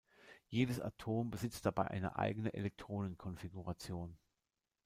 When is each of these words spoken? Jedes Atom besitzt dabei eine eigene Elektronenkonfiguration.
Jedes 0.49 0.79
Atom 0.81 1.29
besitzt 1.29 1.63
dabei 1.67 1.85
eine 1.85 2.15
eigene 2.15 2.55
Elektronenkonfiguration. 2.55 4.17